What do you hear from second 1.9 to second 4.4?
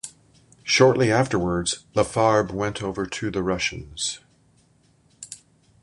LeFarbe went over to the Russians.